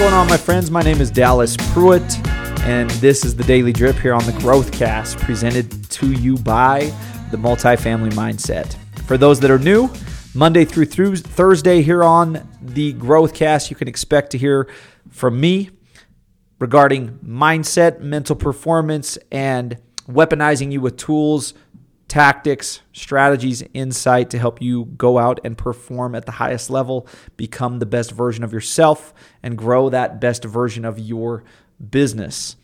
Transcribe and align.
going 0.00 0.14
on, 0.14 0.26
my 0.28 0.36
friends? 0.38 0.70
My 0.70 0.80
name 0.80 0.98
is 0.98 1.10
Dallas 1.10 1.58
Pruitt, 1.74 2.26
and 2.60 2.88
this 3.02 3.22
is 3.22 3.36
the 3.36 3.44
Daily 3.44 3.70
Drip 3.70 3.96
here 3.96 4.14
on 4.14 4.24
the 4.24 4.32
Growth 4.32 4.72
Cast, 4.72 5.18
presented 5.18 5.90
to 5.90 6.12
you 6.12 6.38
by 6.38 6.90
the 7.30 7.36
Multifamily 7.36 8.10
Mindset. 8.12 8.76
For 9.04 9.18
those 9.18 9.40
that 9.40 9.50
are 9.50 9.58
new, 9.58 9.90
Monday 10.34 10.64
through, 10.64 11.16
Thursday 11.16 11.82
here 11.82 12.02
on 12.02 12.48
the 12.62 12.94
Growth 12.94 13.34
Cast, 13.34 13.68
you 13.68 13.76
can 13.76 13.88
expect 13.88 14.30
to 14.30 14.38
hear 14.38 14.70
from 15.10 15.38
me 15.38 15.68
regarding 16.58 17.18
mindset, 17.18 18.00
mental 18.00 18.36
performance, 18.36 19.18
and 19.30 19.76
weaponizing 20.08 20.72
you 20.72 20.80
with 20.80 20.96
tools 20.96 21.52
tactics, 22.10 22.80
strategies, 22.92 23.62
insight 23.72 24.30
to 24.30 24.38
help 24.38 24.60
you 24.60 24.86
go 24.96 25.16
out 25.16 25.38
and 25.44 25.56
perform 25.56 26.16
at 26.16 26.26
the 26.26 26.32
highest 26.32 26.68
level, 26.68 27.06
become 27.36 27.78
the 27.78 27.86
best 27.86 28.10
version 28.10 28.42
of 28.42 28.52
yourself, 28.52 29.14
and 29.44 29.56
grow 29.56 29.88
that 29.88 30.20
best 30.20 30.44
version 30.44 30.84
of 30.84 30.98
your 30.98 31.44
business. 31.90 32.56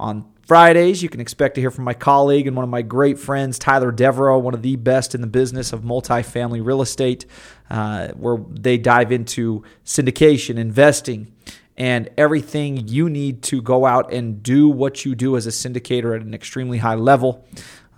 On 0.00 0.24
Fridays, 0.46 1.02
you 1.02 1.10
can 1.10 1.20
expect 1.20 1.56
to 1.56 1.60
hear 1.60 1.70
from 1.70 1.84
my 1.84 1.92
colleague 1.92 2.46
and 2.46 2.56
one 2.56 2.64
of 2.64 2.70
my 2.70 2.80
great 2.80 3.18
friends, 3.18 3.58
Tyler 3.58 3.92
Devereaux, 3.92 4.38
one 4.38 4.54
of 4.54 4.62
the 4.62 4.76
best 4.76 5.14
in 5.14 5.20
the 5.20 5.26
business 5.26 5.74
of 5.74 5.82
multifamily 5.82 6.64
real 6.64 6.80
estate, 6.80 7.26
uh, 7.68 8.08
where 8.08 8.38
they 8.48 8.78
dive 8.78 9.12
into 9.12 9.62
syndication, 9.84 10.56
investing, 10.56 11.30
and 11.76 12.08
everything 12.16 12.88
you 12.88 13.10
need 13.10 13.42
to 13.42 13.60
go 13.62 13.84
out 13.84 14.12
and 14.12 14.42
do 14.42 14.68
what 14.68 15.04
you 15.04 15.14
do 15.14 15.36
as 15.36 15.46
a 15.46 15.50
syndicator 15.50 16.16
at 16.16 16.22
an 16.22 16.34
extremely 16.34 16.78
high 16.78 16.94
level 16.94 17.46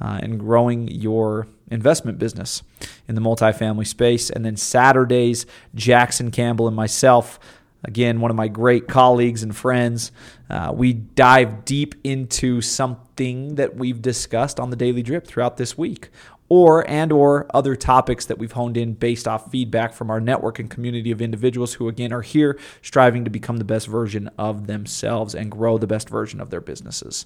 uh, 0.02 0.19
and 0.20 0.38
growing 0.38 0.88
your 0.88 1.47
investment 1.70 2.19
business 2.19 2.62
in 3.08 3.14
the 3.14 3.20
multifamily 3.20 3.86
space. 3.86 4.28
And 4.28 4.44
then 4.44 4.56
Saturdays, 4.56 5.47
Jackson 5.75 6.31
Campbell 6.33 6.67
and 6.67 6.77
myself, 6.77 7.39
again, 7.84 8.20
one 8.20 8.31
of 8.31 8.36
my 8.36 8.48
great 8.48 8.89
colleagues 8.89 9.42
and 9.44 9.55
friends, 9.55 10.11
uh, 10.50 10.72
we 10.75 10.92
dive 10.92 11.64
deep 11.64 11.94
into 12.03 12.61
something 12.61 13.55
that 13.55 13.77
we've 13.77 14.03
discussed 14.03 14.59
on 14.59 14.70
the 14.70 14.77
Daily 14.77 15.03
Drip 15.03 15.27
throughout 15.27 15.56
this 15.56 15.78
week 15.78 16.11
or 16.48 16.87
and 16.91 17.12
or 17.12 17.47
other 17.55 17.75
topics 17.75 18.27
that 18.27 18.37
we've 18.37 18.53
honed 18.53 18.77
in 18.77 18.92
based 18.92 19.27
off 19.27 19.50
feedback 19.50 19.94
from 19.94 20.11
our 20.11 20.20
network 20.20 20.59
and 20.59 20.69
community 20.69 21.11
of 21.11 21.22
individuals 21.22 21.75
who 21.75 21.89
again 21.89 22.12
are 22.12 22.20
here 22.20 22.59
striving 22.83 23.25
to 23.25 23.31
become 23.31 23.56
the 23.56 23.64
best 23.64 23.87
version 23.87 24.28
of 24.37 24.66
themselves 24.66 25.34
and 25.34 25.50
grow 25.50 25.78
the 25.78 25.87
best 25.87 26.11
version 26.11 26.42
of 26.42 26.50
their 26.50 26.61
businesses. 26.61 27.25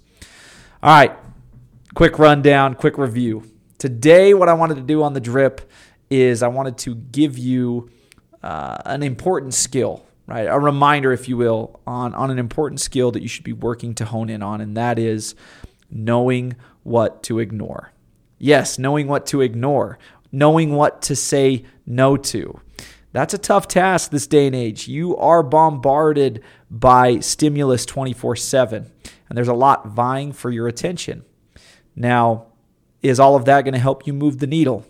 All 0.81 0.95
right, 0.95 1.19
quick 1.97 2.19
rundown, 2.19 2.75
quick 2.75 2.99
review. 2.99 3.43
Today, 3.79 4.35
what 4.35 4.51
I 4.51 4.53
wanted 4.53 4.75
to 4.75 4.83
do 4.83 5.03
on 5.03 5.15
the 5.15 5.21
drip 5.21 5.63
is 6.11 6.43
I 6.43 6.49
wanted 6.49 6.77
to 6.79 6.95
give 6.95 7.39
you 7.39 7.89
uh, 8.43 8.77
an 8.85 9.03
important 9.03 9.55
skill, 9.55 10.05
right? 10.27 10.43
A 10.43 10.61
reminder, 10.61 11.11
if 11.11 11.27
you 11.27 11.39
will, 11.39 11.81
on, 11.87 12.15
on 12.15 12.31
an 12.31 12.39
important 12.39 12.83
skill 12.83 13.13
that 13.13 13.23
you 13.23 13.29
should 13.29 13.45
be 13.45 13.55
working 13.55 13.95
to 13.95 14.05
hone 14.05 14.29
in 14.29 14.43
on, 14.43 14.61
and 14.61 14.77
that 14.77 14.99
is 14.99 15.35
knowing 15.91 16.57
what 16.83 17.23
to 17.23 17.39
ignore. 17.39 17.93
Yes, 18.39 18.79
knowing 18.79 19.09
what 19.09 19.25
to 19.29 19.41
ignore, 19.41 19.99
knowing 20.31 20.75
what 20.75 21.01
to 21.01 21.17
say 21.17 21.65
no 21.87 22.19
to. 22.19 22.61
That's 23.13 23.33
a 23.33 23.39
tough 23.39 23.69
task 23.69 24.11
this 24.11 24.27
day 24.27 24.47
and 24.47 24.55
age. 24.55 24.87
You 24.87 25.17
are 25.17 25.43
bombarded 25.43 26.43
by 26.71 27.21
stimulus 27.21 27.87
24 27.87 28.37
7, 28.37 28.93
and 29.31 29.39
there's 29.39 29.49
a 29.49 29.55
lot 29.55 29.89
vying 29.89 30.33
for 30.33 30.51
your 30.51 30.69
attention. 30.69 31.25
Now, 31.97 32.47
is 33.03 33.19
all 33.19 33.35
of 33.35 33.47
that 33.47 33.63
going 33.63 33.75
to 33.75 33.81
help 33.81 34.07
you 34.07 34.13
move 34.13 34.39
the 34.39 34.47
needle? 34.47 34.85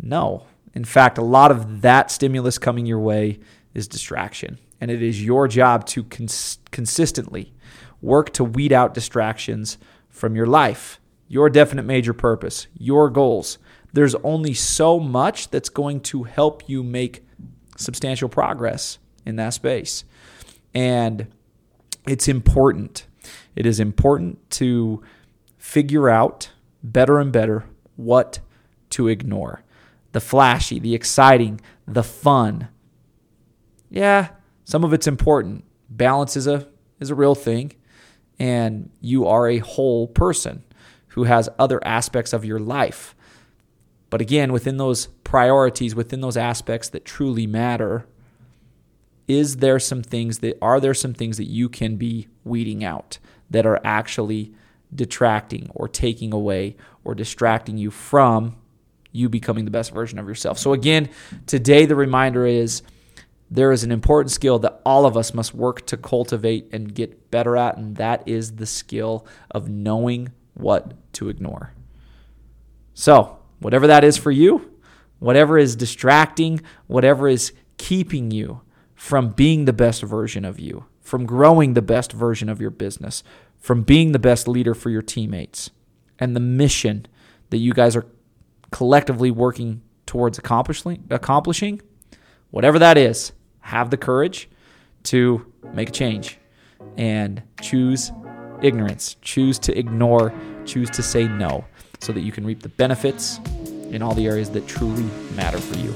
No. 0.00 0.46
In 0.74 0.84
fact, 0.84 1.18
a 1.18 1.22
lot 1.22 1.50
of 1.50 1.82
that 1.82 2.10
stimulus 2.10 2.58
coming 2.58 2.86
your 2.86 2.98
way 2.98 3.38
is 3.74 3.86
distraction. 3.86 4.58
And 4.80 4.90
it 4.90 5.02
is 5.02 5.22
your 5.22 5.46
job 5.46 5.86
to 5.88 6.02
cons- 6.04 6.58
consistently 6.70 7.52
work 8.00 8.32
to 8.34 8.44
weed 8.44 8.72
out 8.72 8.94
distractions 8.94 9.78
from 10.08 10.36
your 10.36 10.46
life, 10.46 11.00
your 11.28 11.48
definite 11.48 11.84
major 11.84 12.12
purpose, 12.12 12.66
your 12.78 13.08
goals. 13.10 13.58
There's 13.92 14.14
only 14.16 14.54
so 14.54 14.98
much 14.98 15.50
that's 15.50 15.68
going 15.68 16.00
to 16.00 16.24
help 16.24 16.68
you 16.68 16.82
make 16.82 17.24
substantial 17.76 18.28
progress 18.28 18.98
in 19.24 19.36
that 19.36 19.54
space. 19.54 20.04
And 20.74 21.28
it's 22.06 22.28
important. 22.28 23.06
It 23.56 23.66
is 23.66 23.80
important 23.80 24.50
to 24.50 25.02
figure 25.64 26.10
out 26.10 26.50
better 26.82 27.18
and 27.18 27.32
better 27.32 27.64
what 27.96 28.38
to 28.90 29.08
ignore. 29.08 29.62
The 30.12 30.20
flashy, 30.20 30.78
the 30.78 30.94
exciting, 30.94 31.58
the 31.88 32.02
fun. 32.02 32.68
Yeah, 33.88 34.28
some 34.64 34.84
of 34.84 34.92
it's 34.92 35.06
important. 35.06 35.64
Balance 35.88 36.36
is 36.36 36.46
a 36.46 36.68
is 37.00 37.08
a 37.08 37.14
real 37.14 37.34
thing 37.34 37.72
and 38.38 38.90
you 39.00 39.26
are 39.26 39.48
a 39.48 39.58
whole 39.58 40.06
person 40.06 40.64
who 41.08 41.24
has 41.24 41.48
other 41.58 41.82
aspects 41.84 42.34
of 42.34 42.44
your 42.44 42.60
life. 42.60 43.16
But 44.10 44.20
again, 44.20 44.52
within 44.52 44.76
those 44.76 45.06
priorities, 45.24 45.94
within 45.94 46.20
those 46.20 46.36
aspects 46.36 46.90
that 46.90 47.06
truly 47.06 47.46
matter, 47.46 48.06
is 49.26 49.56
there 49.56 49.78
some 49.78 50.02
things 50.02 50.40
that 50.40 50.58
are 50.60 50.78
there 50.78 50.94
some 50.94 51.14
things 51.14 51.38
that 51.38 51.48
you 51.48 51.70
can 51.70 51.96
be 51.96 52.28
weeding 52.44 52.84
out 52.84 53.18
that 53.50 53.64
are 53.64 53.80
actually 53.82 54.52
detracting 54.94 55.70
or 55.74 55.88
taking 55.88 56.32
away 56.32 56.76
or 57.04 57.14
distracting 57.14 57.76
you 57.76 57.90
from 57.90 58.56
you 59.12 59.28
becoming 59.28 59.64
the 59.64 59.70
best 59.70 59.92
version 59.92 60.18
of 60.18 60.26
yourself. 60.26 60.58
So, 60.58 60.72
again, 60.72 61.08
today 61.46 61.86
the 61.86 61.94
reminder 61.94 62.46
is 62.46 62.82
there 63.50 63.70
is 63.70 63.84
an 63.84 63.92
important 63.92 64.32
skill 64.32 64.58
that 64.60 64.80
all 64.84 65.06
of 65.06 65.16
us 65.16 65.32
must 65.32 65.54
work 65.54 65.86
to 65.86 65.96
cultivate 65.96 66.68
and 66.72 66.92
get 66.92 67.30
better 67.30 67.56
at, 67.56 67.76
and 67.76 67.96
that 67.96 68.26
is 68.26 68.56
the 68.56 68.66
skill 68.66 69.26
of 69.50 69.68
knowing 69.68 70.32
what 70.54 70.94
to 71.14 71.28
ignore. 71.28 71.72
So, 72.94 73.38
whatever 73.60 73.86
that 73.86 74.02
is 74.02 74.16
for 74.16 74.30
you, 74.30 74.72
whatever 75.20 75.58
is 75.58 75.76
distracting, 75.76 76.60
whatever 76.86 77.28
is 77.28 77.52
keeping 77.76 78.30
you 78.30 78.62
from 78.94 79.30
being 79.30 79.64
the 79.64 79.72
best 79.72 80.02
version 80.02 80.44
of 80.44 80.58
you, 80.58 80.86
from 81.00 81.26
growing 81.26 81.74
the 81.74 81.82
best 81.82 82.12
version 82.12 82.48
of 82.48 82.60
your 82.60 82.70
business, 82.70 83.22
from 83.64 83.80
being 83.80 84.12
the 84.12 84.18
best 84.18 84.46
leader 84.46 84.74
for 84.74 84.90
your 84.90 85.00
teammates 85.00 85.70
and 86.18 86.36
the 86.36 86.40
mission 86.40 87.06
that 87.48 87.56
you 87.56 87.72
guys 87.72 87.96
are 87.96 88.04
collectively 88.70 89.30
working 89.30 89.80
towards 90.04 90.36
accomplishing, 90.36 91.02
accomplishing, 91.08 91.80
whatever 92.50 92.78
that 92.78 92.98
is, 92.98 93.32
have 93.60 93.88
the 93.88 93.96
courage 93.96 94.50
to 95.02 95.50
make 95.72 95.88
a 95.88 95.92
change 95.92 96.38
and 96.98 97.42
choose 97.62 98.12
ignorance, 98.60 99.16
choose 99.22 99.58
to 99.58 99.76
ignore, 99.78 100.30
choose 100.66 100.90
to 100.90 101.02
say 101.02 101.26
no 101.26 101.64
so 102.00 102.12
that 102.12 102.20
you 102.20 102.32
can 102.32 102.44
reap 102.44 102.60
the 102.60 102.68
benefits 102.68 103.38
in 103.88 104.02
all 104.02 104.12
the 104.14 104.26
areas 104.26 104.50
that 104.50 104.68
truly 104.68 105.04
matter 105.36 105.56
for 105.56 105.78
you. 105.78 105.90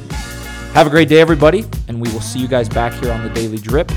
Have 0.73 0.87
a 0.87 0.91
great 0.91 1.11
day, 1.11 1.21
everybody, 1.21 1.67
and 1.89 2.01
we 2.01 2.11
will 2.15 2.23
see 2.23 2.39
you 2.39 2.49
guys 2.49 2.67
back 2.67 2.95
here 2.95 3.13
on 3.13 3.23
the 3.23 3.29
Daily 3.29 3.59
Drip 3.59 3.93